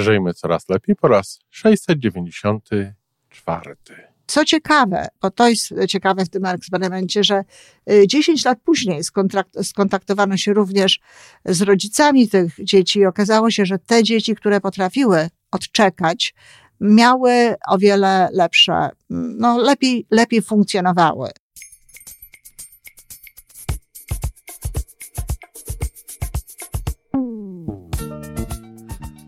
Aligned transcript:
Żyjmy 0.00 0.34
coraz 0.34 0.68
lepiej 0.68 0.96
po 0.96 1.08
raz 1.08 1.38
694. 1.50 3.76
Co 4.26 4.44
ciekawe, 4.44 5.08
bo 5.22 5.30
to 5.30 5.48
jest 5.48 5.74
ciekawe 5.88 6.24
w 6.24 6.28
tym 6.28 6.44
eksperymencie, 6.44 7.24
że 7.24 7.44
10 8.06 8.44
lat 8.44 8.58
później 8.64 9.00
skontaktowano 9.62 10.36
się 10.36 10.52
również 10.52 11.00
z 11.44 11.62
rodzicami 11.62 12.28
tych 12.28 12.64
dzieci 12.64 12.98
i 12.98 13.06
okazało 13.06 13.50
się, 13.50 13.66
że 13.66 13.78
te 13.78 14.02
dzieci, 14.02 14.34
które 14.34 14.60
potrafiły 14.60 15.28
odczekać, 15.50 16.34
miały 16.80 17.54
o 17.68 17.78
wiele 17.78 18.28
lepsze, 18.32 18.90
no 19.10 19.58
lepiej, 19.58 20.06
lepiej 20.10 20.42
funkcjonowały. 20.42 21.30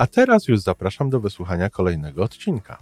A 0.00 0.06
teraz 0.06 0.48
już 0.48 0.60
zapraszam 0.60 1.10
do 1.10 1.20
wysłuchania 1.20 1.70
kolejnego 1.70 2.22
odcinka. 2.22 2.78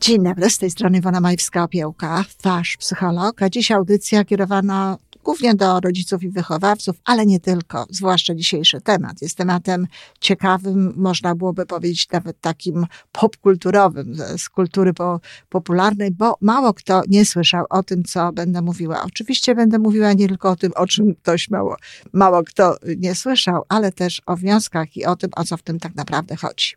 Dzień 0.00 0.24
dobry, 0.24 0.50
z 0.50 0.58
tej 0.58 0.70
strony 0.70 0.98
Iwona 0.98 1.20
Majewska-Opiełka, 1.20 2.24
wasz 2.42 2.76
psycholog, 2.76 3.42
a 3.42 3.50
dziś 3.50 3.70
audycja 3.70 4.24
kierowana 4.24 4.98
głównie 5.24 5.54
do 5.54 5.80
rodziców 5.80 6.22
i 6.22 6.30
wychowawców, 6.30 6.96
ale 7.04 7.26
nie 7.26 7.40
tylko, 7.40 7.86
zwłaszcza 7.90 8.34
dzisiejszy 8.34 8.80
temat. 8.80 9.22
Jest 9.22 9.36
tematem 9.36 9.86
ciekawym, 10.20 10.92
można 10.96 11.34
byłoby 11.34 11.66
powiedzieć 11.66 12.08
nawet 12.12 12.40
takim 12.40 12.86
popkulturowym, 13.12 14.16
z 14.36 14.48
kultury 14.48 14.94
po, 14.94 15.20
popularnej, 15.48 16.10
bo 16.10 16.36
mało 16.40 16.74
kto 16.74 17.02
nie 17.08 17.24
słyszał 17.24 17.64
o 17.70 17.82
tym, 17.82 18.04
co 18.04 18.32
będę 18.32 18.62
mówiła. 18.62 19.02
Oczywiście 19.02 19.54
będę 19.54 19.78
mówiła 19.78 20.12
nie 20.12 20.28
tylko 20.28 20.50
o 20.50 20.56
tym, 20.56 20.72
o 20.76 20.86
czym 20.86 21.14
ktoś 21.14 21.50
mało, 21.50 21.76
mało 22.12 22.42
kto 22.42 22.76
nie 22.96 23.14
słyszał, 23.14 23.62
ale 23.68 23.92
też 23.92 24.22
o 24.26 24.36
wnioskach 24.36 24.96
i 24.96 25.04
o 25.04 25.16
tym, 25.16 25.30
o 25.36 25.44
co 25.44 25.56
w 25.56 25.62
tym 25.62 25.80
tak 25.80 25.94
naprawdę 25.94 26.36
chodzi. 26.36 26.74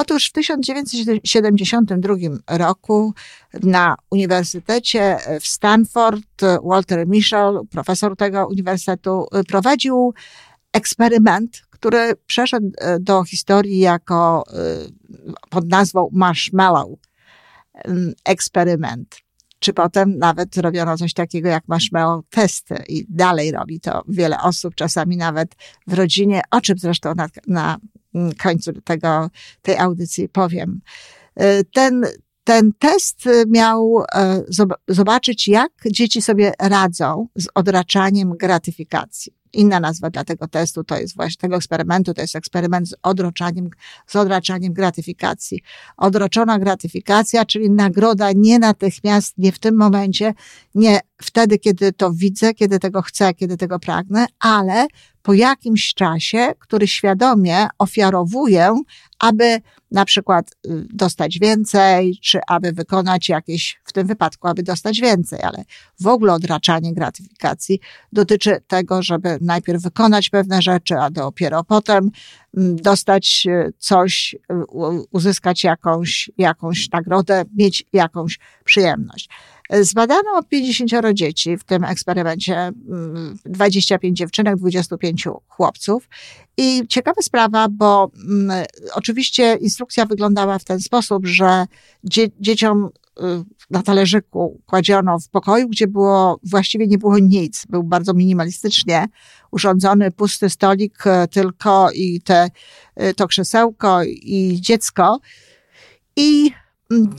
Otóż 0.00 0.28
w 0.28 0.32
1972 0.32 2.14
roku 2.48 3.14
na 3.62 3.96
Uniwersytecie 4.10 5.18
w 5.40 5.46
Stanford 5.46 6.42
Walter 6.64 7.06
Mischel, 7.06 7.60
profesor 7.70 8.16
tego 8.16 8.46
uniwersytetu, 8.46 9.26
prowadził 9.48 10.14
eksperyment, 10.72 11.62
który 11.70 12.12
przeszedł 12.26 12.70
do 13.00 13.24
historii 13.24 13.78
jako 13.78 14.44
pod 15.50 15.68
nazwą 15.68 16.08
marshmallow 16.12 16.88
eksperyment. 18.24 19.16
Czy 19.58 19.72
potem 19.72 20.18
nawet 20.18 20.56
robiono 20.56 20.96
coś 20.96 21.14
takiego 21.14 21.48
jak 21.48 21.68
marshmallow 21.68 22.24
testy 22.30 22.74
i 22.88 23.06
dalej 23.08 23.52
robi 23.52 23.80
to 23.80 24.02
wiele 24.08 24.40
osób, 24.40 24.74
czasami 24.74 25.16
nawet 25.16 25.54
w 25.86 25.94
rodzinie, 25.94 26.42
o 26.50 26.60
czym 26.60 26.78
zresztą 26.78 27.14
na, 27.14 27.28
na 27.46 27.78
końcu 28.42 28.72
tego, 28.72 29.30
tej 29.62 29.78
audycji 29.78 30.28
powiem. 30.28 30.80
E, 31.36 31.64
ten, 31.64 32.06
ten 32.44 32.72
test 32.78 33.24
miał 33.48 34.04
e, 34.14 34.42
zobaczyć, 34.88 35.48
jak 35.48 35.72
dzieci 35.90 36.22
sobie 36.22 36.52
radzą 36.58 37.28
z 37.36 37.46
odraczaniem 37.54 38.36
gratyfikacji. 38.36 39.40
Inna 39.52 39.80
nazwa 39.80 40.10
dla 40.10 40.24
tego 40.24 40.48
testu 40.48 40.84
to 40.84 40.98
jest 40.98 41.16
właśnie 41.16 41.40
tego 41.40 41.56
eksperymentu, 41.56 42.14
to 42.14 42.20
jest 42.20 42.36
eksperyment 42.36 42.88
z 42.88 42.94
odroczaniem, 43.02 43.70
z 44.06 44.16
odraczaniem 44.16 44.72
gratyfikacji. 44.72 45.62
Odroczona 45.96 46.58
gratyfikacja, 46.58 47.44
czyli 47.44 47.70
nagroda 47.70 48.32
nie 48.32 48.58
natychmiast, 48.58 49.38
nie 49.38 49.52
w 49.52 49.58
tym 49.58 49.76
momencie, 49.76 50.34
nie 50.74 51.00
wtedy, 51.22 51.58
kiedy 51.58 51.92
to 51.92 52.12
widzę, 52.12 52.54
kiedy 52.54 52.78
tego 52.78 53.02
chcę, 53.02 53.34
kiedy 53.34 53.56
tego 53.56 53.78
pragnę, 53.78 54.26
ale 54.38 54.86
po 55.22 55.34
jakimś 55.34 55.94
czasie, 55.94 56.52
który 56.58 56.86
świadomie 56.86 57.66
ofiarowuję, 57.78 58.82
aby 59.18 59.60
na 59.90 60.04
przykład 60.04 60.50
y, 60.66 60.86
dostać 60.92 61.38
więcej, 61.38 62.18
czy 62.22 62.40
aby 62.48 62.72
wykonać 62.72 63.28
jakieś, 63.28 63.80
w 63.84 63.92
tym 63.92 64.06
wypadku, 64.06 64.48
aby 64.48 64.62
dostać 64.62 65.00
więcej, 65.00 65.40
ale 65.42 65.64
w 66.00 66.06
ogóle 66.06 66.32
odraczanie 66.32 66.94
gratyfikacji 66.94 67.80
dotyczy 68.12 68.60
tego, 68.66 69.02
żeby 69.02 69.38
najpierw 69.40 69.82
wykonać 69.82 70.30
pewne 70.30 70.62
rzeczy, 70.62 70.94
a 70.98 71.10
dopiero 71.10 71.64
potem 71.64 72.10
mm, 72.56 72.76
dostać 72.76 73.46
y, 73.46 73.72
coś, 73.78 74.34
y, 74.34 74.54
uzyskać 75.10 75.64
jakąś, 75.64 76.30
jakąś 76.38 76.90
nagrodę, 76.90 77.44
mieć 77.56 77.84
jakąś 77.92 78.38
przyjemność. 78.64 79.28
Zbadano 79.80 80.42
50 80.48 80.90
dzieci 81.12 81.56
w 81.56 81.64
tym 81.64 81.84
eksperymencie, 81.84 82.72
25 83.44 84.04
mm, 84.04 84.16
dziewczynek, 84.16 84.56
25 84.56 85.28
chłopców. 85.48 86.08
I 86.56 86.82
ciekawa 86.88 87.22
sprawa, 87.22 87.68
bo 87.68 88.10
mm, 88.28 88.66
oczywiście 88.94 89.54
instrukcja 89.60 90.06
wyglądała 90.06 90.58
w 90.58 90.64
ten 90.64 90.80
sposób, 90.80 91.26
że 91.26 91.66
dzie 92.04 92.28
dzieciom 92.40 92.84
y, 92.84 93.22
na 93.70 93.82
talerzyku 93.82 94.60
kładziono 94.66 95.18
w 95.18 95.28
pokoju, 95.28 95.68
gdzie 95.68 95.86
było, 95.86 96.40
właściwie 96.42 96.86
nie 96.86 96.98
było 96.98 97.18
nic. 97.18 97.66
Był 97.68 97.82
bardzo 97.82 98.14
minimalistycznie 98.14 99.06
urządzony 99.50 100.10
pusty 100.10 100.50
stolik, 100.50 101.06
y, 101.06 101.28
tylko 101.28 101.90
i 101.94 102.20
te, 102.20 102.50
y, 103.02 103.14
to 103.14 103.26
krzesełko 103.26 104.02
i 104.04 104.58
dziecko. 104.60 105.20
I 106.16 106.50
mm, 106.90 107.10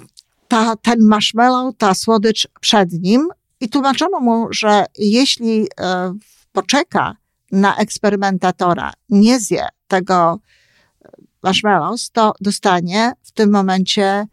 ta, 0.51 0.75
ten 0.75 0.99
marshmallow, 1.01 1.75
ta 1.77 1.93
słodycz 1.93 2.47
przed 2.61 2.91
nim 2.91 3.27
i 3.59 3.69
tłumaczono 3.69 4.19
mu, 4.19 4.47
że 4.51 4.85
jeśli 4.97 5.67
e, 5.79 6.13
poczeka 6.51 7.15
na 7.51 7.77
eksperymentatora, 7.77 8.93
nie 9.09 9.39
zje 9.39 9.67
tego 9.87 10.39
e, 11.05 11.09
marshmallows, 11.43 12.11
to 12.11 12.33
dostanie 12.41 13.11
w 13.23 13.31
tym 13.31 13.51
momencie 13.51 14.27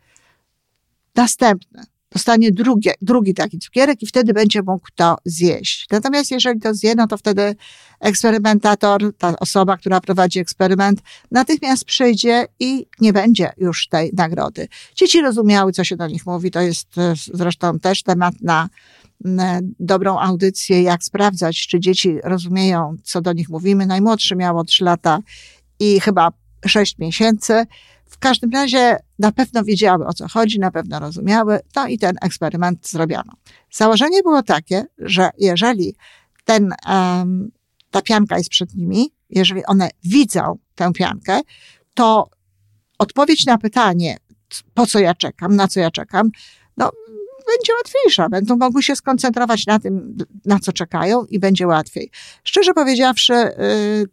następny 1.15 1.83
dostanie 2.13 2.53
drugie, 2.53 2.95
drugi 3.03 3.35
taki 3.35 3.59
cukierek 3.59 4.03
i 4.03 4.07
wtedy 4.07 4.33
będzie 4.33 4.63
mógł 4.63 4.89
to 4.95 5.17
zjeść. 5.25 5.87
Natomiast 5.91 6.31
jeżeli 6.31 6.61
to 6.61 6.75
zje, 6.75 6.95
no 6.95 7.07
to 7.07 7.17
wtedy 7.17 7.57
eksperymentator, 8.01 9.17
ta 9.19 9.39
osoba, 9.39 9.77
która 9.77 10.01
prowadzi 10.01 10.39
eksperyment, 10.39 11.03
natychmiast 11.31 11.85
przyjdzie 11.85 12.47
i 12.61 12.87
nie 13.01 13.13
będzie 13.13 13.53
już 13.57 13.89
tej 13.89 14.11
nagrody. 14.13 14.69
Dzieci 14.95 15.21
rozumiały, 15.21 15.73
co 15.73 15.85
się 15.85 15.97
do 15.97 16.07
nich 16.07 16.27
mówi. 16.27 16.51
To 16.51 16.61
jest 16.61 16.99
e, 16.99 17.15
zresztą 17.35 17.79
też 17.79 18.03
temat 18.03 18.35
na 18.41 18.69
dobrą 19.81 20.19
audycję, 20.19 20.83
jak 20.83 21.05
sprawdzać, 21.05 21.67
czy 21.67 21.81
dzieci 21.81 22.19
rozumieją, 22.25 22.97
co 23.05 23.21
do 23.21 23.33
nich 23.33 23.49
mówimy. 23.49 23.87
Najmłodszy 23.87 24.37
miało 24.37 24.65
3 24.65 24.85
lata 24.85 25.19
i 25.81 26.01
chyba 26.01 26.33
6 26.67 26.99
miesięcy. 26.99 27.67
W 28.09 28.19
każdym 28.19 28.51
razie 28.51 28.97
na 29.19 29.33
pewno 29.33 29.65
wiedziały 29.65 30.07
o 30.07 30.13
co 30.13 30.29
chodzi, 30.29 30.59
na 30.59 30.71
pewno 30.71 31.01
rozumiały, 31.01 31.61
no 31.77 31.87
i 31.87 31.99
ten 31.99 32.17
eksperyment 32.23 32.89
zrobiono. 32.89 33.33
Założenie 33.71 34.23
było 34.23 34.43
takie, 34.43 34.85
że 34.99 35.31
jeżeli 35.39 35.95
ten, 36.45 36.73
um, 36.89 37.51
ta 37.91 38.03
pianka 38.03 38.39
jest 38.39 38.51
przed 38.51 38.75
nimi, 38.75 39.11
jeżeli 39.31 39.67
one 39.67 39.91
widzą 40.05 40.59
tę 40.75 40.93
piankę, 40.93 41.41
to 41.95 42.31
odpowiedź 42.99 43.47
na 43.47 43.59
pytanie, 43.59 44.17
po 44.75 44.87
co 44.87 44.99
ja 44.99 45.15
czekam, 45.15 45.57
na 45.57 45.69
co 45.69 45.81
ja 45.81 45.91
czekam, 45.91 46.31
będzie 47.57 47.73
łatwiejsza. 47.79 48.29
Będą 48.29 48.57
mogły 48.57 48.83
się 48.83 48.97
skoncentrować 48.97 49.67
na 49.67 49.79
tym, 49.79 50.17
na 50.45 50.59
co 50.59 50.73
czekają 50.73 51.25
i 51.25 51.39
będzie 51.39 51.67
łatwiej. 51.67 52.11
Szczerze 52.45 52.75
powiedziawszy, 52.75 53.35
y, 53.35 53.53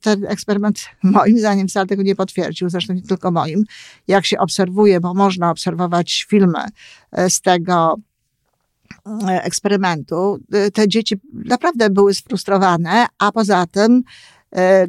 ten 0.01 0.25
eksperyment 0.25 0.79
moim 1.03 1.39
zdaniem 1.39 1.67
wcale 1.67 1.87
tego 1.87 2.03
nie 2.03 2.15
potwierdził, 2.15 2.69
zresztą 2.69 2.93
nie 2.93 3.01
tylko 3.01 3.31
moim. 3.31 3.63
Jak 4.07 4.25
się 4.25 4.39
obserwuje, 4.39 4.99
bo 4.99 5.13
można 5.13 5.51
obserwować 5.51 6.25
filmy 6.29 6.59
y, 7.19 7.29
z 7.29 7.41
tego 7.41 7.95
y, 9.07 9.41
eksperymentu, 9.41 10.39
te 10.73 10.87
dzieci 10.87 11.15
naprawdę 11.33 11.89
były 11.89 12.13
sfrustrowane, 12.13 13.05
a 13.19 13.31
poza 13.31 13.65
tym 13.65 14.03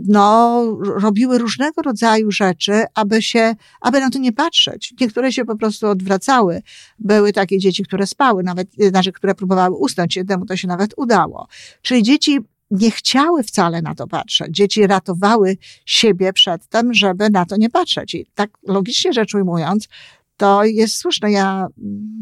no, 0.08 0.62
robiły 0.80 1.38
różnego 1.38 1.82
rodzaju 1.82 2.30
rzeczy, 2.30 2.84
aby 2.94 3.22
się, 3.22 3.54
aby 3.80 4.00
na 4.00 4.10
to 4.10 4.18
nie 4.18 4.32
patrzeć. 4.32 4.94
Niektóre 5.00 5.32
się 5.32 5.44
po 5.44 5.56
prostu 5.56 5.86
odwracały. 5.86 6.62
Były 6.98 7.32
takie 7.32 7.58
dzieci, 7.58 7.84
które 7.84 8.06
spały, 8.06 8.42
nawet, 8.42 8.68
znaczy, 8.88 9.12
które 9.12 9.34
próbowały 9.34 9.76
usnąć, 9.76 10.16
jednemu 10.16 10.46
to 10.46 10.56
się 10.56 10.68
nawet 10.68 10.94
udało. 10.96 11.48
Czyli 11.82 12.02
dzieci 12.02 12.38
nie 12.70 12.90
chciały 12.90 13.42
wcale 13.42 13.82
na 13.82 13.94
to 13.94 14.06
patrzeć. 14.06 14.56
Dzieci 14.56 14.86
ratowały 14.86 15.56
siebie 15.84 16.32
przed 16.32 16.66
tym, 16.68 16.94
żeby 16.94 17.30
na 17.30 17.46
to 17.46 17.56
nie 17.56 17.70
patrzeć. 17.70 18.14
I 18.14 18.26
tak 18.34 18.50
logicznie 18.68 19.12
rzecz 19.12 19.34
ujmując, 19.34 19.88
to 20.36 20.64
jest 20.64 20.96
słuszne. 20.96 21.32
Ja 21.32 21.66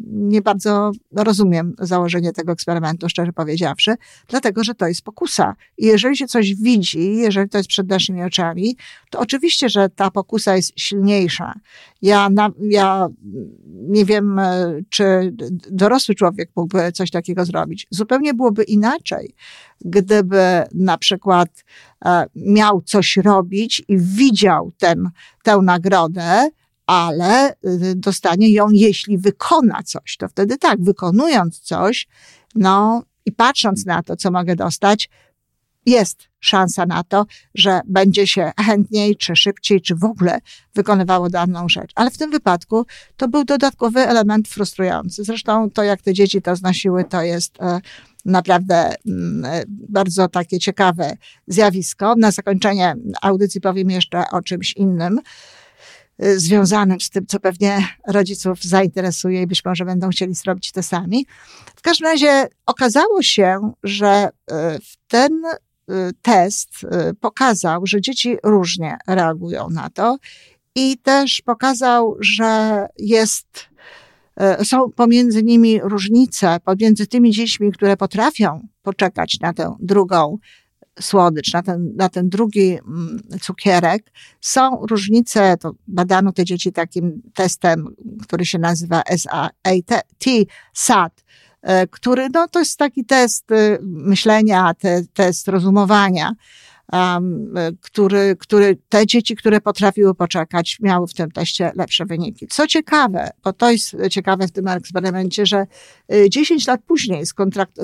nie 0.06 0.42
bardzo 0.42 0.92
rozumiem 1.16 1.74
założenie 1.78 2.32
tego 2.32 2.52
eksperymentu, 2.52 3.08
szczerze 3.08 3.32
powiedziawszy, 3.32 3.94
dlatego, 4.28 4.64
że 4.64 4.74
to 4.74 4.86
jest 4.86 5.02
pokusa. 5.02 5.56
I 5.78 5.86
jeżeli 5.86 6.16
się 6.16 6.26
coś 6.26 6.54
widzi, 6.54 7.16
jeżeli 7.16 7.48
to 7.48 7.58
jest 7.58 7.68
przed 7.68 7.88
naszymi 7.88 8.22
oczami, 8.22 8.76
to 9.10 9.18
oczywiście, 9.18 9.68
że 9.68 9.88
ta 9.88 10.10
pokusa 10.10 10.56
jest 10.56 10.72
silniejsza. 10.76 11.54
Ja, 12.02 12.30
na, 12.30 12.50
ja 12.60 13.08
nie 13.72 14.04
wiem, 14.04 14.40
czy 14.88 15.34
dorosły 15.70 16.14
człowiek 16.14 16.50
mógłby 16.56 16.92
coś 16.92 17.10
takiego 17.10 17.44
zrobić. 17.44 17.86
Zupełnie 17.90 18.34
byłoby 18.34 18.64
inaczej, 18.64 19.34
gdyby 19.80 20.42
na 20.74 20.98
przykład 20.98 21.64
e, 22.04 22.26
miał 22.36 22.82
coś 22.82 23.16
robić 23.16 23.82
i 23.88 23.98
widział 23.98 24.72
ten, 24.78 25.10
tę 25.42 25.58
nagrodę, 25.62 26.50
ale 26.86 27.52
y, 27.52 27.94
dostanie 27.96 28.50
ją, 28.50 28.70
jeśli 28.70 29.18
wykona 29.18 29.82
coś. 29.82 30.16
To 30.16 30.28
wtedy 30.28 30.58
tak, 30.58 30.82
wykonując 30.82 31.60
coś, 31.60 32.08
no 32.54 33.02
i 33.26 33.32
patrząc 33.32 33.86
na 33.86 34.02
to, 34.02 34.16
co 34.16 34.30
mogę 34.30 34.56
dostać, 34.56 35.10
jest 35.86 36.28
szansa 36.40 36.86
na 36.86 37.04
to, 37.04 37.26
że 37.54 37.80
będzie 37.86 38.26
się 38.26 38.52
chętniej, 38.60 39.16
czy 39.16 39.36
szybciej, 39.36 39.80
czy 39.80 39.94
w 39.94 40.04
ogóle 40.04 40.38
wykonywało 40.74 41.30
daną 41.30 41.68
rzecz. 41.68 41.90
Ale 41.94 42.10
w 42.10 42.18
tym 42.18 42.30
wypadku 42.30 42.86
to 43.16 43.28
był 43.28 43.44
dodatkowy 43.44 44.00
element 44.00 44.48
frustrujący. 44.48 45.24
Zresztą 45.24 45.70
to, 45.70 45.82
jak 45.82 46.02
te 46.02 46.12
dzieci 46.12 46.42
to 46.42 46.56
znosiły, 46.56 47.04
to 47.04 47.22
jest 47.22 47.62
e, 47.62 47.80
naprawdę 48.24 48.94
mm, 49.06 49.44
e, 49.44 49.64
bardzo 49.68 50.28
takie 50.28 50.58
ciekawe 50.58 51.16
zjawisko. 51.46 52.14
Na 52.18 52.30
zakończenie 52.30 52.94
audycji 53.22 53.60
powiem 53.60 53.90
jeszcze 53.90 54.24
o 54.30 54.42
czymś 54.42 54.72
innym. 54.72 55.20
Y, 56.22 56.40
związanym 56.40 57.00
z 57.00 57.10
tym, 57.10 57.26
co 57.26 57.40
pewnie 57.40 57.88
rodziców 58.08 58.62
zainteresuje 58.62 59.42
i 59.42 59.46
być 59.46 59.64
może 59.64 59.84
będą 59.84 60.08
chcieli 60.08 60.34
zrobić 60.34 60.72
to 60.72 60.82
sami. 60.82 61.26
W 61.76 61.82
każdym 61.82 62.06
razie 62.06 62.48
okazało 62.66 63.22
się, 63.22 63.72
że 63.82 64.28
y, 64.28 64.54
ten 65.08 65.32
y, 65.44 66.10
test 66.22 66.70
pokazał, 67.20 67.86
że 67.86 68.00
dzieci 68.00 68.36
różnie 68.44 68.96
reagują 69.06 69.70
na 69.70 69.90
to 69.90 70.16
i 70.74 70.98
też 70.98 71.42
pokazał, 71.44 72.16
że 72.20 72.86
jest 72.98 73.46
są 74.64 74.90
pomiędzy 74.90 75.42
nimi 75.42 75.80
różnice, 75.82 76.60
pomiędzy 76.64 77.06
tymi 77.06 77.30
dziećmi, 77.30 77.72
które 77.72 77.96
potrafią 77.96 78.66
poczekać 78.82 79.40
na 79.40 79.52
tę 79.52 79.76
drugą 79.80 80.38
słodycz, 81.00 81.52
na 81.52 81.62
ten, 81.62 81.92
na 81.96 82.08
ten 82.08 82.28
drugi 82.28 82.70
mm, 82.70 83.22
cukierek. 83.40 84.12
Są 84.40 84.86
różnice, 84.86 85.56
to 85.56 85.74
badano 85.86 86.32
te 86.32 86.44
dzieci 86.44 86.72
takim 86.72 87.22
testem, 87.34 87.94
który 88.22 88.46
się 88.46 88.58
nazywa 88.58 89.02
SAT, 90.72 91.24
e, 91.62 91.86
który, 91.86 92.28
no 92.34 92.48
to 92.48 92.58
jest 92.58 92.78
taki 92.78 93.04
test 93.04 93.50
y, 93.50 93.78
myślenia, 93.82 94.74
te, 94.74 95.02
test 95.14 95.48
rozumowania 95.48 96.32
um, 96.92 97.54
który, 97.80 98.36
który 98.36 98.78
te 98.88 99.06
dzieci, 99.06 99.36
które 99.36 99.60
potrafiły 99.60 100.14
poczekać, 100.14 100.78
miały 100.80 101.06
w 101.06 101.14
tym 101.14 101.30
teście 101.30 101.72
lepsze 101.76 102.04
wyniki. 102.04 102.46
Co 102.46 102.66
ciekawe, 102.66 103.30
bo 103.44 103.52
to 103.52 103.70
jest 103.70 103.96
ciekawe 104.10 104.48
w 104.48 104.52
tym 104.52 104.68
eksperymencie, 104.68 105.46
że 105.46 105.66
10 106.28 106.68
y, 106.68 106.70
lat 106.70 106.80
później 106.86 107.24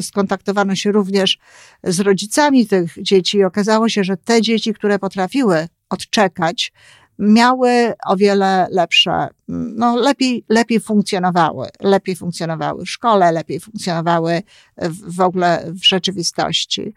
skontaktowano 0.01 0.75
się 0.75 0.93
również 0.93 1.39
z 1.85 2.01
rodzicami 2.01 2.67
tych 2.67 2.95
dzieci 3.03 3.39
i 3.39 3.45
okazało 3.45 3.89
się, 3.89 4.05
że 4.05 4.17
te 4.17 4.43
dzieci, 4.43 4.75
które 4.75 4.99
potrafiły 4.99 5.69
odczekać, 5.91 6.73
miały 7.21 7.93
o 8.07 8.17
wiele 8.17 8.67
lepsze, 8.71 9.29
no 9.49 9.97
lepiej, 9.97 10.45
lepiej 10.49 10.81
funkcjonowały, 10.81 11.69
lepiej 11.81 12.17
funkcjonowały 12.17 12.85
w 12.85 12.91
szkole, 12.91 13.33
lepiej 13.33 13.61
funkcjonowały 13.61 14.43
w, 14.77 15.17
w 15.17 15.21
ogóle 15.21 15.65
w 15.67 15.85
rzeczywistości. 15.85 16.95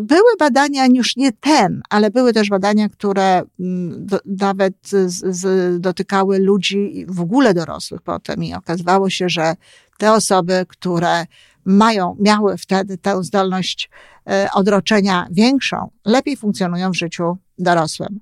Były 0.00 0.36
badania, 0.38 0.86
już 0.86 1.16
nie 1.16 1.32
ten, 1.32 1.82
ale 1.90 2.10
były 2.10 2.32
też 2.32 2.48
badania, 2.48 2.88
które 2.88 3.42
mm, 3.60 4.06
do, 4.06 4.18
nawet 4.26 4.74
z, 4.82 5.36
z, 5.36 5.80
dotykały 5.80 6.38
ludzi 6.38 7.06
w 7.08 7.20
ogóle 7.20 7.54
dorosłych 7.54 8.02
potem 8.02 8.44
i 8.44 8.54
okazywało 8.54 9.10
się, 9.10 9.28
że 9.28 9.54
te 9.98 10.12
osoby, 10.12 10.66
które 10.68 11.26
mają, 11.64 12.16
miały 12.20 12.58
wtedy 12.58 12.98
tę 12.98 13.24
zdolność 13.24 13.90
e, 14.26 14.48
odroczenia 14.54 15.26
większą, 15.30 15.90
lepiej 16.04 16.36
funkcjonują 16.36 16.90
w 16.90 16.96
życiu 16.96 17.38
dorosłym. 17.58 18.20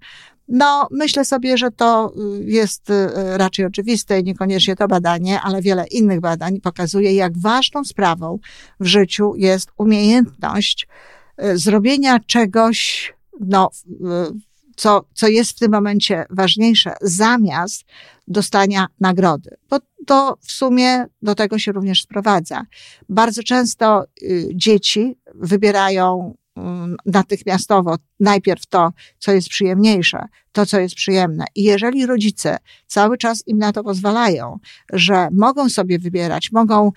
No, 0.50 0.88
myślę 0.90 1.24
sobie, 1.24 1.58
że 1.58 1.70
to 1.70 2.12
y, 2.40 2.44
jest 2.44 2.90
y, 2.90 3.08
raczej 3.38 3.64
oczywiste 3.64 4.20
i 4.20 4.24
niekoniecznie 4.24 4.76
to 4.76 4.88
badanie, 4.88 5.40
ale 5.40 5.62
wiele 5.62 5.86
innych 5.86 6.20
badań 6.20 6.60
pokazuje, 6.60 7.14
jak 7.14 7.38
ważną 7.38 7.84
sprawą 7.84 8.38
w 8.80 8.86
życiu 8.86 9.32
jest 9.36 9.70
umiejętność 9.76 10.86
y, 11.42 11.58
zrobienia 11.58 12.18
czegoś, 12.20 13.12
no, 13.40 13.70
co, 14.76 15.04
co 15.14 15.28
jest 15.28 15.50
w 15.50 15.58
tym 15.58 15.72
momencie 15.72 16.24
ważniejsze, 16.30 16.92
zamiast 17.02 17.84
dostania 18.28 18.86
nagrody. 19.00 19.56
Bo 19.70 19.78
to 20.06 20.38
w 20.40 20.52
sumie 20.52 21.06
do 21.22 21.34
tego 21.34 21.58
się 21.58 21.72
również 21.72 22.02
sprowadza. 22.02 22.62
Bardzo 23.08 23.42
często 23.42 24.04
dzieci 24.54 25.16
wybierają 25.34 26.34
natychmiastowo 27.06 27.96
najpierw 28.20 28.66
to, 28.66 28.92
co 29.18 29.32
jest 29.32 29.48
przyjemniejsze, 29.48 30.24
to, 30.52 30.66
co 30.66 30.80
jest 30.80 30.94
przyjemne. 30.94 31.44
I 31.54 31.62
jeżeli 31.62 32.06
rodzice 32.06 32.58
cały 32.86 33.18
czas 33.18 33.42
im 33.46 33.58
na 33.58 33.72
to 33.72 33.84
pozwalają, 33.84 34.58
że 34.92 35.28
mogą 35.32 35.68
sobie 35.68 35.98
wybierać, 35.98 36.52
mogą 36.52 36.92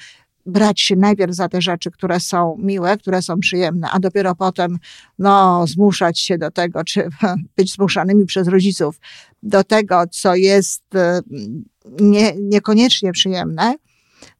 brać 0.46 0.82
się 0.82 0.96
najpierw 0.96 1.36
za 1.36 1.50
te 1.50 1.62
rzeczy, 1.62 1.92
które 1.92 2.20
są 2.20 2.58
miłe, 2.60 2.98
które 2.98 3.22
są 3.22 3.40
przyjemne, 3.40 3.90
a 3.92 4.00
dopiero 4.00 4.36
potem, 4.36 4.80
no, 5.20 5.68
zmuszać 5.68 6.20
się 6.20 6.38
do 6.38 6.52
tego, 6.52 6.84
czy 6.84 7.10
być 7.58 7.74
zmuszanymi 7.74 8.26
przez 8.26 8.48
rodziców 8.48 9.00
do 9.44 9.64
tego, 9.64 10.04
co 10.12 10.36
jest 10.36 10.84
mm, 10.96 11.64
nie, 12.00 12.34
niekoniecznie 12.36 13.12
przyjemne, 13.12 13.76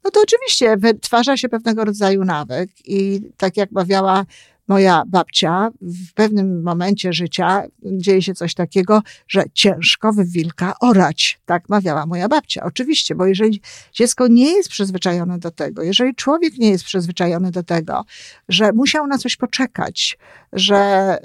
no 0.04 0.12
to 0.12 0.22
oczywiście 0.24 0.78
wytwarza 0.78 1.38
się 1.38 1.50
pewnego 1.50 1.86
rodzaju 1.86 2.24
nawyk 2.24 2.70
i 2.86 3.22
tak 3.38 3.58
jak 3.58 3.72
mawiała 3.72 4.26
moja 4.68 5.04
babcia 5.08 5.70
w 5.82 6.14
pewnym 6.14 6.64
momencie 6.64 7.14
życia 7.14 7.64
dzieje 7.84 8.22
się 8.22 8.34
coś 8.34 8.54
takiego, 8.54 9.02
że 9.28 9.44
ciężko 9.54 10.14
w 10.14 10.26
wilka 10.26 10.74
orać. 10.80 11.40
Tak 11.46 11.70
mawiała 11.70 12.06
moja 12.06 12.28
babcia. 12.28 12.64
Oczywiście, 12.64 13.16
bo 13.16 13.26
jeżeli 13.26 13.62
dziecko 13.94 14.28
nie 14.28 14.54
jest 14.54 14.70
przyzwyczajone 14.70 15.40
do 15.40 15.52
tego, 15.52 15.84
jeżeli 15.84 16.16
człowiek 16.16 16.58
nie 16.58 16.70
jest 16.70 16.84
przyzwyczajony 16.84 17.52
do 17.52 17.64
tego, 17.64 18.06
że 18.50 18.72
musiał 18.74 19.08
na 19.08 19.18
coś 19.18 19.36
poczekać, 19.36 20.18
że 20.54 21.18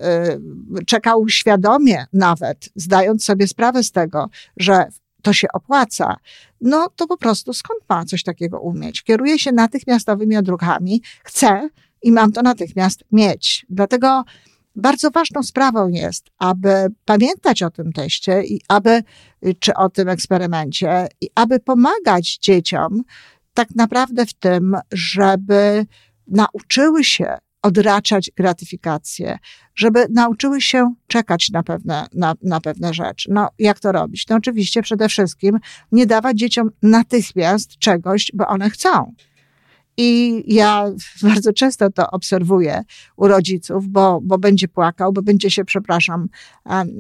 y, 0.81 0.85
czekał 0.85 1.29
świadomie 1.29 2.07
nawet, 2.13 2.69
zdając 2.77 3.25
sobie 3.25 3.49
sprawę 3.49 3.83
z 3.83 3.93
tego, 3.93 4.31
że 4.57 4.87
to 5.23 5.33
się 5.33 5.49
opłaca, 5.53 6.17
no 6.61 6.89
to 6.97 7.07
po 7.07 7.17
prostu 7.17 7.53
skąd 7.53 7.81
ma 7.89 8.05
coś 8.05 8.23
takiego 8.23 8.61
umieć? 8.61 9.03
Kieruje 9.03 9.39
się 9.39 9.53
natychmiastowymi 9.53 10.37
odruchami, 10.37 11.03
chce, 11.25 11.69
i 12.03 12.13
mam 12.13 12.33
to 12.33 12.43
natychmiast 12.43 13.05
mieć. 13.13 13.67
Dlatego 13.71 14.25
bardzo 14.77 15.11
ważną 15.11 15.43
sprawą 15.43 15.89
jest, 15.89 16.31
aby 16.39 16.87
pamiętać 17.05 17.63
o 17.63 17.71
tym 17.71 17.93
teście 17.93 18.43
i 18.43 18.61
aby, 18.69 19.03
czy 19.59 19.75
o 19.75 19.89
tym 19.89 20.09
eksperymencie 20.09 21.09
i 21.21 21.31
aby 21.35 21.61
pomagać 21.61 22.39
dzieciom 22.39 23.03
tak 23.55 23.69
naprawdę 23.75 24.27
w 24.27 24.35
tym, 24.35 24.77
żeby 24.93 25.87
nauczyły 26.27 27.05
się 27.05 27.39
odraczać 27.63 28.31
gratyfikację, 28.37 29.39
żeby 29.75 30.07
nauczyły 30.11 30.61
się 30.61 30.95
czekać 31.07 31.51
na 31.51 31.63
pewne, 31.63 32.07
na, 32.15 32.35
na 32.43 32.61
pewne 32.61 32.95
rzeczy. 32.95 33.29
No, 33.33 33.49
jak 33.59 33.81
to 33.81 33.93
robić? 33.93 34.29
No, 34.29 34.37
oczywiście 34.37 34.83
przede 34.83 35.09
wszystkim 35.09 35.59
nie 35.93 36.07
dawać 36.07 36.39
dzieciom 36.39 36.71
natychmiast 36.83 37.79
czegoś, 37.79 38.31
bo 38.35 38.47
one 38.47 38.71
chcą. 38.71 39.15
I 40.01 40.43
ja 40.55 40.93
bardzo 41.23 41.53
często 41.53 41.91
to 41.91 42.11
obserwuję 42.11 42.83
u 43.17 43.29
rodziców, 43.29 43.89
bo, 43.89 44.21
bo 44.23 44.39
będzie 44.39 44.69
płakał, 44.69 45.13
bo 45.13 45.23
będzie 45.23 45.51
się, 45.51 45.65
przepraszam 45.65 46.29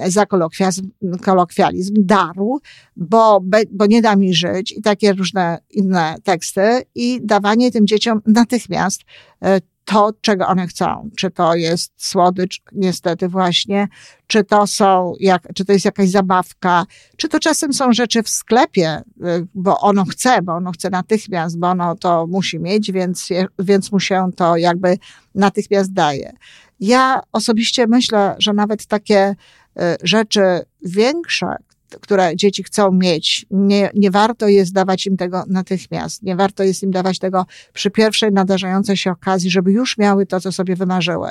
za 0.06 0.26
kolokwializm, 0.26 0.90
kolokwializm 1.22 1.94
darł, 1.98 2.60
bo, 2.96 3.40
bo 3.70 3.86
nie 3.86 4.02
da 4.02 4.16
mi 4.16 4.34
żyć 4.34 4.72
i 4.72 4.82
takie 4.82 5.12
różne 5.12 5.58
inne 5.70 6.14
teksty 6.24 6.82
i 6.94 7.20
dawanie 7.22 7.70
tym 7.70 7.86
dzieciom 7.86 8.20
natychmiast 8.26 9.02
e, 9.42 9.60
to, 9.88 10.12
czego 10.20 10.46
one 10.46 10.66
chcą. 10.66 11.10
Czy 11.16 11.30
to 11.30 11.54
jest 11.54 11.92
słodycz, 11.96 12.62
niestety 12.72 13.28
właśnie, 13.28 13.88
czy 14.26 14.44
to 14.44 14.66
są, 14.66 15.14
jak, 15.20 15.48
czy 15.54 15.64
to 15.64 15.72
jest 15.72 15.84
jakaś 15.84 16.08
zabawka, 16.08 16.86
czy 17.16 17.28
to 17.28 17.40
czasem 17.40 17.72
są 17.72 17.92
rzeczy 17.92 18.22
w 18.22 18.28
sklepie, 18.28 18.96
y, 18.96 19.46
bo 19.54 19.80
ono 19.80 20.04
chce, 20.04 20.42
bo 20.42 20.52
ono 20.52 20.72
chce 20.72 20.90
natychmiast, 20.90 21.58
bo 21.58 21.68
ono 21.68 21.96
to 21.96 22.26
musi 22.26 22.58
mieć, 22.58 22.92
więc, 22.92 23.28
więc 23.58 23.92
mu 23.92 24.00
się 24.00 24.30
to 24.36 24.56
jakby 24.56 24.98
natychmiast 25.34 25.92
daje. 25.92 26.32
Ja 26.80 27.20
osobiście 27.32 27.86
myślę, 27.86 28.36
że 28.38 28.52
nawet 28.52 28.86
takie 28.86 29.28
y, 29.28 29.82
rzeczy 30.02 30.42
większe, 30.84 31.56
które 32.00 32.36
dzieci 32.36 32.62
chcą 32.62 32.92
mieć, 32.92 33.46
nie, 33.50 33.90
nie 33.94 34.10
warto 34.10 34.48
jest 34.48 34.72
dawać 34.72 35.06
im 35.06 35.16
tego 35.16 35.44
natychmiast. 35.48 36.22
Nie 36.22 36.36
warto 36.36 36.62
jest 36.62 36.82
im 36.82 36.90
dawać 36.90 37.18
tego 37.18 37.46
przy 37.72 37.90
pierwszej 37.90 38.32
nadarzającej 38.32 38.96
się 38.96 39.10
okazji, 39.10 39.50
żeby 39.50 39.72
już 39.72 39.98
miały 39.98 40.26
to, 40.26 40.40
co 40.40 40.52
sobie 40.52 40.76
wymarzyły. 40.76 41.30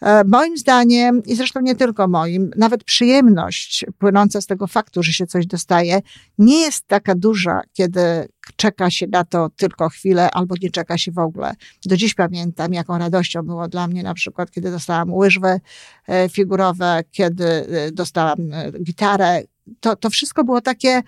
E, 0.00 0.24
moim 0.24 0.56
zdaniem, 0.56 1.22
i 1.24 1.36
zresztą 1.36 1.60
nie 1.60 1.74
tylko 1.74 2.08
moim, 2.08 2.50
nawet 2.56 2.84
przyjemność 2.84 3.86
płynąca 3.98 4.40
z 4.40 4.46
tego 4.46 4.66
faktu, 4.66 5.02
że 5.02 5.12
się 5.12 5.26
coś 5.26 5.46
dostaje, 5.46 6.00
nie 6.38 6.60
jest 6.60 6.86
taka 6.86 7.14
duża, 7.14 7.60
kiedy 7.72 8.28
czeka 8.56 8.90
się 8.90 9.06
na 9.06 9.24
to 9.24 9.50
tylko 9.56 9.88
chwilę 9.88 10.30
albo 10.30 10.54
nie 10.62 10.70
czeka 10.70 10.98
się 10.98 11.12
w 11.12 11.18
ogóle. 11.18 11.54
Do 11.84 11.96
dziś 11.96 12.14
pamiętam, 12.14 12.72
jaką 12.72 12.98
radością 12.98 13.42
było 13.42 13.68
dla 13.68 13.88
mnie 13.88 14.02
na 14.02 14.14
przykład, 14.14 14.50
kiedy 14.50 14.70
dostałam 14.70 15.14
łyżwy 15.14 15.60
e, 16.08 16.28
figurowe, 16.28 17.02
kiedy 17.10 17.44
e, 17.44 17.92
dostałam 17.92 18.38
gitarę, 18.82 19.42
to, 19.80 19.96
to 19.96 20.10
wszystko 20.10 20.44
było 20.44 20.60
takie 20.60 21.02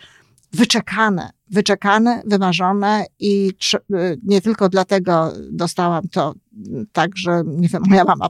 wyczekane, 0.53 1.31
wyczekane, 1.51 2.23
wymarzone 2.27 3.05
i 3.19 3.53
y, 3.75 4.19
nie 4.23 4.41
tylko 4.41 4.69
dlatego 4.69 5.33
dostałam 5.53 6.09
to 6.09 6.35
tak, 6.93 7.11
że 7.17 7.43
nie 7.47 7.69
wiem, 7.69 7.83
moja 7.89 8.05
mama 8.05 8.29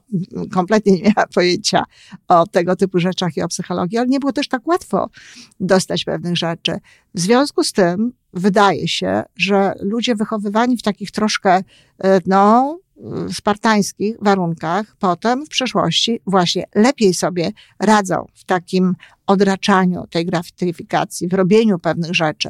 kompletnie 0.53 0.93
nie 0.93 1.03
miała 1.03 1.27
pojęcia 1.35 1.83
o 2.29 2.47
tego 2.47 2.77
typu 2.77 2.99
rzeczach 2.99 3.37
i 3.37 3.43
o 3.43 3.49
psychologii, 3.49 3.99
ale 3.99 4.07
nie 4.07 4.21
było 4.21 4.33
też 4.33 4.49
tak 4.49 4.67
łatwo 4.67 5.11
dostać 5.61 6.05
pewnych 6.05 6.37
rzeczy. 6.37 6.79
W 7.15 7.21
związku 7.21 7.65
z 7.65 7.73
tym 7.73 8.13
wydaje 8.33 8.89
się, 8.89 9.23
że 9.37 9.75
ludzie 9.81 10.15
wychowywani 10.15 10.77
w 10.77 10.83
takich 10.83 11.11
troszkę, 11.11 11.59
y, 11.59 11.63
no, 12.27 12.79
spartańskich 13.33 14.17
warunkach 14.23 14.97
potem 14.99 15.47
w 15.47 15.49
przeszłości 15.49 16.21
właśnie 16.27 16.65
lepiej 16.75 17.15
sobie 17.15 17.51
radzą 17.81 18.27
w 18.35 18.45
takim 18.45 18.95
odraczaniu 19.27 20.07
tej 20.11 20.27
gratyfikacji, 20.27 21.29
w 21.29 21.35
robieniu 21.35 21.79
pewnych 21.79 22.15
rzeczy. 22.15 22.49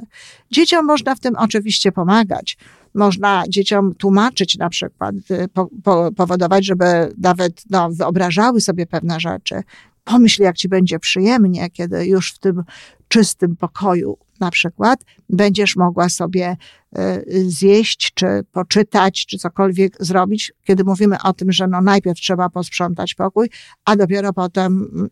Dzieciom 0.51 0.87
można 0.87 1.15
w 1.15 1.21
tym 1.21 1.35
oczywiście 1.37 1.93
pomagać. 1.93 2.59
Można 2.95 3.45
dzieciom 3.49 3.95
tłumaczyć 3.95 4.59
na 4.59 4.69
przykład, 4.69 5.15
y, 5.31 5.49
po, 5.49 5.69
po, 5.85 6.13
powodować, 6.13 6.67
żeby 6.67 6.85
nawet 7.19 7.63
no, 7.71 7.89
wyobrażały 7.91 8.61
sobie 8.61 8.87
pewne 8.87 9.21
rzeczy. 9.21 9.63
Pomyśl, 10.09 10.43
jak 10.43 10.57
ci 10.57 10.69
będzie 10.69 10.99
przyjemnie, 10.99 11.71
kiedy 11.71 12.07
już 12.07 12.33
w 12.33 12.39
tym 12.39 12.63
czystym 13.09 13.57
pokoju 13.57 14.19
na 14.41 14.51
przykład 14.51 15.05
będziesz 15.29 15.77
mogła 15.77 16.09
sobie 16.09 16.57
e, 16.97 17.23
zjeść, 17.47 18.13
czy 18.15 18.27
poczytać, 18.53 19.27
czy 19.27 19.39
cokolwiek 19.39 19.97
zrobić, 20.01 20.53
kiedy 20.65 20.85
mówimy 20.85 21.17
o 21.25 21.33
tym, 21.33 21.53
że 21.53 21.67
no 21.67 21.81
najpierw 21.81 22.21
trzeba 22.21 22.49
posprzątać 22.49 23.15
pokój, 23.15 23.51
a 23.85 23.97
dopiero 23.97 24.33
potem 24.33 24.91
mm, 24.95 25.09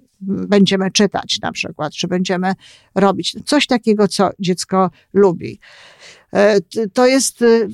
będziemy 0.49 0.91
czytać 0.91 1.39
na 1.43 1.53
przykład, 1.53 1.93
czy 1.93 2.09
będziemy 2.09 2.53
robić 2.95 3.37
coś 3.45 3.67
takiego, 3.67 4.09
co 4.09 4.31
dziecko 4.39 4.91
lubi. 5.13 5.61
E, 6.33 6.61
to 6.93 7.07
jest 7.07 7.43
y, 7.43 7.69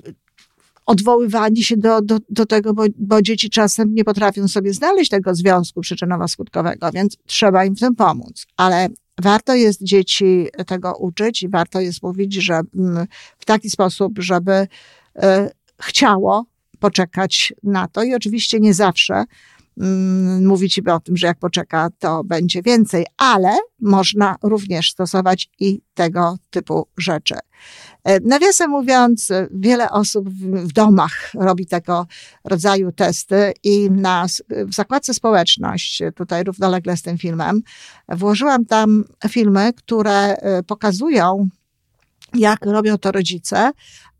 odwoływanie 0.86 1.64
się 1.64 1.76
do, 1.76 2.02
do, 2.02 2.18
do 2.28 2.46
tego, 2.46 2.74
bo, 2.74 2.84
bo 2.98 3.22
dzieci 3.22 3.50
czasem 3.50 3.94
nie 3.94 4.04
potrafią 4.04 4.48
sobie 4.48 4.72
znaleźć 4.72 5.10
tego 5.10 5.34
związku 5.34 5.80
przyczynowo-skutkowego, 5.80 6.92
więc 6.92 7.16
trzeba 7.26 7.64
im 7.64 7.76
w 7.76 7.80
tym 7.80 7.94
pomóc. 7.94 8.46
Ale 8.56 8.88
warto 9.22 9.54
jest 9.54 9.82
dzieci 9.82 10.46
tego 10.66 10.96
uczyć 10.96 11.42
i 11.42 11.48
warto 11.48 11.80
jest 11.80 12.02
mówić, 12.02 12.34
że 12.34 12.60
mm, 12.74 13.06
w 13.38 13.44
taki 13.44 13.70
sposób, 13.70 14.12
żeby 14.18 14.66
e, 15.16 15.50
chciało 15.82 16.44
poczekać 16.78 17.52
na 17.62 17.88
to 17.88 18.02
i 18.02 18.14
oczywiście 18.14 18.60
nie 18.60 18.74
zawsze 18.74 19.24
Mm, 19.78 20.46
mówić 20.46 20.78
o 20.78 21.00
tym, 21.00 21.16
że 21.16 21.26
jak 21.26 21.38
poczeka, 21.38 21.88
to 21.98 22.24
będzie 22.24 22.62
więcej, 22.62 23.06
ale 23.16 23.56
można 23.80 24.36
również 24.42 24.90
stosować 24.90 25.50
i 25.60 25.80
tego 25.94 26.38
typu 26.50 26.86
rzeczy. 26.98 27.34
E, 28.04 28.20
nawiasem 28.20 28.70
mówiąc, 28.70 29.28
wiele 29.50 29.90
osób 29.90 30.28
w 30.30 30.72
domach 30.72 31.30
robi 31.34 31.66
tego 31.66 32.06
rodzaju 32.44 32.92
testy 32.92 33.52
i 33.62 33.90
na, 33.90 34.26
w 34.48 34.74
zakładce 34.74 35.14
społeczność, 35.14 36.02
tutaj 36.14 36.44
równolegle 36.44 36.96
z 36.96 37.02
tym 37.02 37.18
filmem, 37.18 37.62
włożyłam 38.08 38.64
tam 38.64 39.04
filmy, 39.28 39.72
które 39.72 40.36
e, 40.36 40.62
pokazują, 40.62 41.48
jak 42.34 42.66
robią 42.66 42.98
to 42.98 43.12
rodzice, 43.12 43.70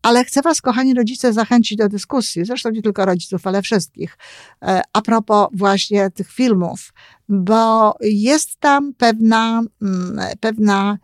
ale 0.01 0.25
chcę 0.25 0.41
Was, 0.41 0.61
kochani 0.61 0.93
rodzice, 0.93 1.33
zachęcić 1.33 1.77
do 1.77 1.89
dyskusji, 1.89 2.45
zresztą 2.45 2.69
nie 2.69 2.81
tylko 2.81 3.05
rodziców, 3.05 3.47
ale 3.47 3.61
wszystkich, 3.61 4.17
e, 4.61 4.81
a 4.93 5.01
propos 5.01 5.47
właśnie 5.53 6.11
tych 6.11 6.31
filmów, 6.31 6.93
bo 7.29 7.95
jest 8.01 8.59
tam 8.59 8.93
pewna, 8.93 9.61
mm, 9.81 10.19
pewna 10.39 10.97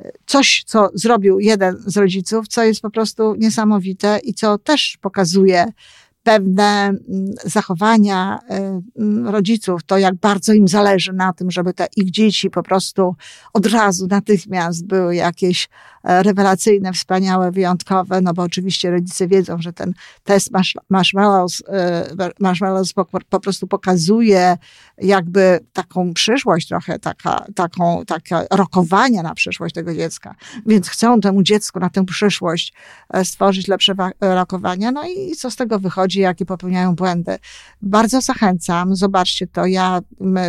e, 0.00 0.12
coś, 0.26 0.64
co 0.66 0.88
zrobił 0.94 1.40
jeden 1.40 1.76
z 1.86 1.96
rodziców, 1.96 2.48
co 2.48 2.64
jest 2.64 2.80
po 2.80 2.90
prostu 2.90 3.34
niesamowite 3.34 4.20
i 4.24 4.34
co 4.34 4.58
też 4.58 4.98
pokazuje 5.00 5.72
pewne 6.22 6.88
mm, 6.88 6.98
zachowania 7.44 8.38
e, 8.50 8.80
mm, 8.98 9.28
rodziców, 9.28 9.80
to 9.86 9.98
jak 9.98 10.14
bardzo 10.14 10.52
im 10.52 10.68
zależy 10.68 11.12
na 11.12 11.32
tym, 11.32 11.50
żeby 11.50 11.74
te 11.74 11.86
ich 11.96 12.10
dzieci 12.10 12.50
po 12.50 12.62
prostu 12.62 13.14
od 13.52 13.66
razu, 13.66 14.06
natychmiast 14.10 14.86
były 14.86 15.16
jakieś 15.16 15.68
e, 16.04 16.22
rewelacyjne, 16.22 16.92
wspaniałe, 16.92 17.50
wyjątkowe, 17.50 18.20
no 18.20 18.34
bo 18.34 18.42
oczywiście 18.42 18.90
rodzice 18.90 19.28
wiedzą, 19.28 19.62
że 19.62 19.72
ten 19.72 19.94
test 20.24 20.50
marshmallows, 20.90 21.62
e, 21.68 22.30
marshmallows 22.40 22.92
po, 22.92 23.04
po 23.04 23.40
prostu 23.40 23.66
pokazuje 23.66 24.56
jakby 24.98 25.60
taką 25.72 26.14
przyszłość 26.14 26.68
trochę, 26.68 26.98
taka, 26.98 27.46
taką, 27.54 28.04
takie 28.06 28.36
rokowania 28.50 29.22
na 29.22 29.34
przyszłość 29.34 29.74
tego 29.74 29.94
dziecka. 29.94 30.34
Więc 30.66 30.88
chcą 30.88 31.20
temu 31.20 31.42
dziecku 31.42 31.80
na 31.80 31.90
tę 31.90 32.04
przyszłość 32.04 32.72
stworzyć 33.24 33.68
lepsze 33.68 33.94
rokowania, 34.20 34.92
no 34.92 35.04
i 35.08 35.36
co 35.36 35.50
z 35.50 35.56
tego 35.56 35.78
wychodzi? 35.78 36.11
Ludzi, 36.12 36.20
jakie 36.20 36.44
popełniają 36.44 36.94
błędy. 36.94 37.38
Bardzo 37.82 38.20
zachęcam, 38.20 38.96
zobaczcie 38.96 39.46
to. 39.46 39.66
Ja 39.66 40.00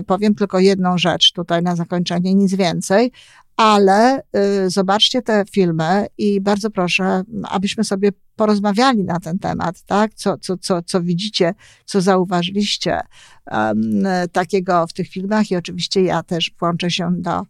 powiem 0.08 0.36
tylko 0.36 0.60
jedną 0.60 0.98
rzecz 0.98 1.32
tutaj 1.32 1.62
na 1.62 1.75
zakończenie, 1.75 2.36
nic 2.36 2.55
więcej, 2.55 3.12
ale 3.58 4.22
y, 4.65 4.70
zobaczcie 4.70 5.22
te 5.22 5.43
filmy 5.51 6.08
i 6.17 6.41
bardzo 6.41 6.70
proszę, 6.70 7.24
abyśmy 7.50 7.84
sobie 7.84 8.10
porozmawiali 8.36 9.03
na 9.03 9.20
ten 9.20 9.39
temat, 9.39 9.82
tak? 9.82 10.13
Co, 10.13 10.38
co, 10.38 10.58
co, 10.58 10.82
co 10.82 11.01
widzicie, 11.01 11.53
co 11.86 12.01
zauważyliście 12.01 13.01
um, 13.51 14.03
takiego 14.32 14.88
w 14.88 14.93
tych 14.93 15.08
filmach 15.08 15.51
i 15.51 15.55
oczywiście 15.55 16.03
ja 16.03 16.24
też 16.24 16.51
włączę 16.60 16.91
się 16.91 17.12
do 17.17 17.41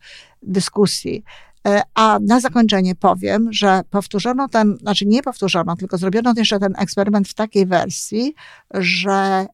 dyskusji. 0.42 1.24
E, 1.68 1.82
a 1.94 2.20
na 2.22 2.40
zakończenie 2.40 2.96
powiem, 2.96 3.54
że 3.54 3.82
powtórzono 3.90 4.48
ten, 4.48 4.78
znaczy 4.78 5.06
nie 5.06 5.24
powtórzono, 5.24 5.76
tylko 5.76 5.98
zrobiono 5.98 6.34
jeszcze 6.38 6.60
ten 6.60 6.74
eksperyment 6.78 7.28
w 7.28 7.34
takiej 7.34 7.66
wersji, 7.66 8.36
że 8.74 9.46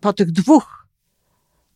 po 0.00 0.12
tych 0.12 0.32
dwóch 0.32 0.86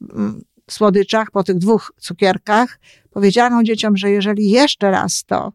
mm, 0.00 0.44
słodyczach, 0.70 1.30
po 1.30 1.44
tych 1.44 1.58
dwóch 1.58 1.92
cukierkach, 1.98 2.78
powiedziano 3.10 3.62
dzieciom, 3.62 3.96
że 3.96 4.10
jeżeli 4.10 4.50
jeszcze 4.50 4.90
raz 4.90 5.24
to 5.24 5.52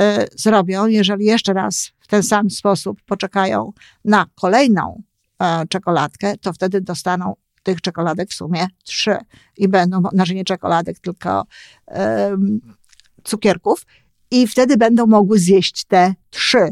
y, 0.00 0.02
zrobią, 0.36 0.86
jeżeli 0.86 1.24
jeszcze 1.24 1.52
raz 1.52 1.92
w 2.00 2.06
ten 2.06 2.22
sam 2.22 2.50
sposób 2.50 3.02
poczekają 3.06 3.72
na 4.04 4.26
kolejną 4.34 5.02
y, 5.42 5.68
czekoladkę, 5.68 6.36
to 6.38 6.52
wtedy 6.52 6.80
dostaną 6.80 7.34
tych 7.62 7.80
czekoladek 7.80 8.30
w 8.30 8.34
sumie 8.34 8.66
trzy 8.84 9.16
i 9.56 9.68
będą, 9.68 10.02
znaczy 10.12 10.34
nie 10.34 10.44
czekoladek, 10.44 10.98
tylko 10.98 11.44
cukierków 13.26 13.86
i 14.30 14.46
wtedy 14.46 14.76
będą 14.76 15.06
mogły 15.06 15.38
zjeść 15.38 15.84
te 15.84 16.14
trzy 16.30 16.68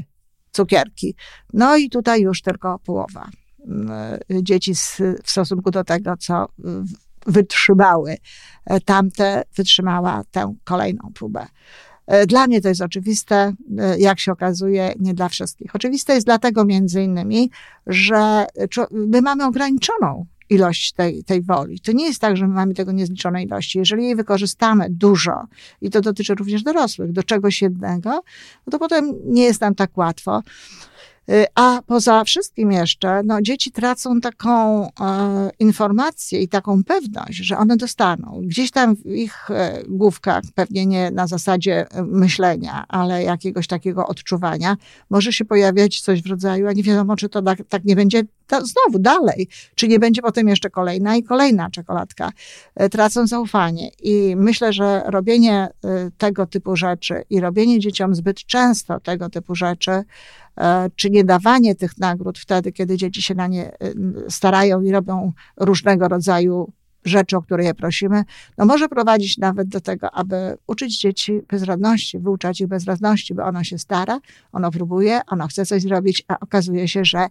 cukierki. 0.53 1.15
No 1.53 1.77
i 1.77 1.91
tutaj 1.91 2.21
już 2.21 2.43
tylko 2.43 2.79
połowa 2.79 3.29
mm, 3.67 3.91
dzieci 4.31 4.75
w 5.25 5.31
stosunku 5.31 5.71
do 5.71 5.85
tego, 5.85 6.17
co 6.17 6.49
wytrzymały. 7.27 8.17
Tamte 8.85 9.43
wytrzymała 9.57 10.23
tę 10.31 10.55
kolejną 10.65 11.13
próbę. 11.15 11.47
Dla 12.27 12.47
mnie 12.47 12.61
to 12.61 12.69
jest 12.69 12.83
oczywiste, 12.83 13.53
jak 13.99 14.21
się 14.21 14.33
okazuje, 14.33 14.95
nie 15.01 15.15
dla 15.15 15.29
wszystkich. 15.29 15.75
Oczywiste 15.75 16.15
jest 16.15 16.27
dlatego 16.27 16.65
między 16.65 17.03
innymi, 17.03 17.51
że 17.87 18.47
my 18.91 19.23
mamy 19.23 19.45
ograniczoną 19.45 20.27
ilość 20.51 20.93
tej, 20.93 21.25
tej 21.25 21.43
woli. 21.43 21.81
To 21.81 21.93
nie 21.93 22.05
jest 22.05 22.21
tak, 22.21 22.37
że 22.37 22.49
my 22.49 22.55
mamy 22.55 22.75
tego 22.75 22.93
niezliczonej 22.93 23.47
ilości. 23.47 23.79
Jeżeli 23.79 24.05
jej 24.05 24.17
wykorzystamy 24.17 24.87
dużo, 24.91 25.47
i 25.81 25.91
to 25.91 26.01
dotyczy 26.01 26.35
również 26.35 26.63
dorosłych, 26.63 27.13
do 27.13 27.23
czegoś 27.23 27.63
jednego, 27.63 28.11
no 28.67 28.71
to 28.71 28.79
potem 28.79 29.15
nie 29.25 29.43
jest 29.43 29.61
nam 29.61 29.75
tak 29.75 29.99
łatwo. 29.99 30.43
Y, 31.31 31.47
a 31.55 31.83
poza 31.87 32.25
wszystkim 32.25 32.73
jeszcze, 32.73 33.23
no, 33.23 33.43
dzieci 33.43 33.73
tracą 33.73 34.21
taką 34.21 34.85
e, 34.85 34.91
informację 35.59 36.41
i 36.41 36.49
taką 36.49 36.85
pewność, 36.85 37.37
że 37.37 37.59
one 37.59 37.77
dostaną. 37.77 38.41
Gdzieś 38.45 38.71
tam 38.71 38.97
w 38.97 39.07
ich 39.07 39.51
e, 39.51 39.83
główkach, 39.89 40.43
pewnie 40.55 40.87
nie 40.87 41.11
na 41.11 41.27
zasadzie 41.27 41.87
e, 41.91 42.03
myślenia, 42.03 42.85
ale 42.89 43.23
jakiegoś 43.23 43.67
takiego 43.67 44.07
odczuwania, 44.07 44.77
może 45.11 45.33
się 45.33 45.45
pojawiać 45.45 46.01
coś 46.01 46.23
w 46.23 46.27
rodzaju, 46.27 46.69
a 46.69 46.73
nie 46.73 46.83
wiadomo, 46.83 47.17
czy 47.17 47.29
to 47.29 47.43
tak, 47.43 47.59
tak 47.69 47.85
nie 47.85 47.97
będzie 47.97 48.23
to 48.47 48.67
znowu 48.67 48.99
dalej, 48.99 49.49
czy 49.75 49.89
nie 49.89 49.99
będzie 49.99 50.23
potem 50.23 50.49
jeszcze 50.49 50.71
kolejna 50.71 51.17
i 51.17 51.23
kolejna 51.23 51.71
czekoladka. 51.71 52.33
E, 52.75 52.89
tracą 52.89 53.27
zaufanie. 53.27 53.91
I 54.03 54.37
myślę, 54.37 54.73
że 54.73 55.03
robienie 55.07 55.69
e, 55.85 56.11
tego 56.19 56.47
typu 56.47 56.77
rzeczy 56.77 57.25
i 57.31 57.41
robienie 57.41 57.81
dzieciom 57.81 58.15
zbyt 58.15 58.37
często 58.37 59.01
tego 59.01 59.31
typu 59.31 59.55
rzeczy, 59.55 60.03
e, 60.59 60.91
czy 60.97 61.11
nie 61.11 61.25
dawanie 61.25 61.75
tych 61.75 61.99
nagród 61.99 62.39
wtedy, 62.39 62.73
kiedy 62.73 62.97
dzieci 62.97 63.23
się 63.23 63.35
na 63.35 63.47
nie 63.47 63.73
starają 64.29 64.83
i 64.83 64.91
robią 64.91 65.33
różnego 65.57 66.09
rodzaju 66.09 66.73
rzeczy, 67.05 67.37
o 67.37 67.43
które 67.43 67.65
je 67.65 67.75
prosimy, 67.75 68.25
no 68.59 68.65
może 68.65 68.89
prowadzić 68.89 69.39
nawet 69.39 69.69
do 69.69 69.81
tego, 69.81 70.11
aby 70.11 70.57
uczyć 70.67 71.01
dzieci 71.01 71.41
bezradności, 71.49 72.19
wyuczać 72.19 72.61
ich 72.61 72.67
bezradności, 72.67 73.35
bo 73.35 73.45
ono 73.45 73.65
się 73.65 73.79
stara, 73.79 74.21
ono 74.53 74.71
próbuje, 74.71 75.21
ono 75.27 75.49
chce 75.49 75.67
coś 75.67 75.83
zrobić, 75.83 76.25
a 76.29 76.41
okazuje 76.41 76.89
się, 76.89 77.05
że 77.05 77.27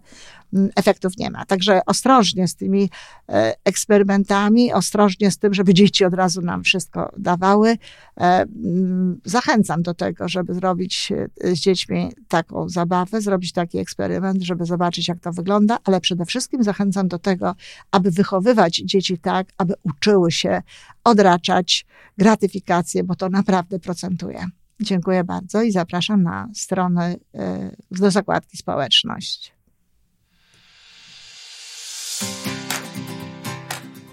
mm, 0.54 0.70
efektów 0.76 1.16
nie 1.18 1.30
ma. 1.30 1.44
Także 1.44 1.80
ostrożnie 1.86 2.48
z 2.48 2.54
tymi 2.54 2.90
e, 3.28 3.54
eksperymentami, 3.64 4.72
ostrożnie 4.72 5.30
z 5.30 5.38
tym, 5.38 5.54
żeby 5.54 5.74
dzieci 5.74 6.04
od 6.04 6.14
razu 6.14 6.42
nam 6.42 6.62
wszystko 6.62 7.12
dawały. 7.18 7.68
E, 7.70 7.78
mm, 8.20 9.20
zachęcam 9.24 9.82
do 9.82 9.94
tego, 9.94 10.28
żeby 10.28 10.54
zrobić 10.54 11.12
e, 11.12 11.56
z 11.56 11.58
dziećmi 11.58 12.12
taką 12.28 12.68
zabawę, 12.68 13.20
zrobić 13.20 13.52
taki 13.52 13.78
eksperyment, 13.78 14.42
żeby 14.42 14.64
zobaczyć, 14.64 15.08
jak 15.08 15.20
to 15.20 15.32
wygląda, 15.32 15.78
ale 15.84 16.00
przede 16.00 16.24
wszystkim 16.24 16.62
zachęcam 16.62 17.08
do 17.08 17.18
tego, 17.18 17.54
aby 17.90 18.10
wychowywać 18.10 18.76
dzieci 18.76 19.18
tak, 19.18 19.46
aby 19.64 19.74
uczyły 19.82 20.32
się 20.32 20.62
odraczać 21.04 21.86
gratyfikację, 22.18 23.04
bo 23.04 23.14
to 23.14 23.28
naprawdę 23.28 23.78
procentuje. 23.78 24.46
Dziękuję 24.80 25.24
bardzo 25.24 25.62
i 25.62 25.72
zapraszam 25.72 26.22
na 26.22 26.48
stronę 26.54 27.14
y, 27.14 27.76
do 27.90 28.10
zakładki 28.10 28.56
społeczność. 28.56 29.54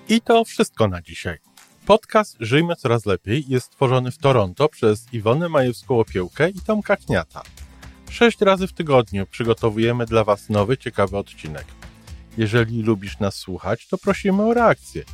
I 0.10 0.22
to 0.22 0.46
wszystko 0.46 0.88
na 0.88 1.02
dzisiaj. 1.02 1.38
Podcast 1.86 2.38
Żyjmy 2.40 2.76
Coraz 2.76 3.06
Lepiej 3.06 3.46
jest 3.48 3.66
stworzony 3.66 4.12
w 4.12 4.18
Toronto 4.18 4.70
przez 4.70 5.14
Iwonę 5.14 5.48
Majewską-Opiełkę 5.50 6.50
i 6.50 6.62
Tomka 6.62 6.98
Kniata. 6.98 7.42
Sześć 8.10 8.42
razy 8.42 8.68
w 8.68 8.74
tygodniu 8.74 9.26
przygotowujemy 9.26 10.06
dla 10.06 10.24
Was 10.24 10.50
nowy, 10.50 10.78
ciekawy 10.78 11.18
odcinek. 11.18 11.66
Jeżeli 12.38 12.84
lubisz 12.84 13.20
nas 13.20 13.36
słuchać, 13.36 13.88
to 13.88 13.98
prosimy 13.98 14.44
o 14.44 14.54
reakcję– 14.54 15.04